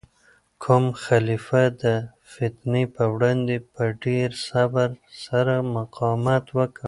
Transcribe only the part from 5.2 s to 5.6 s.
سره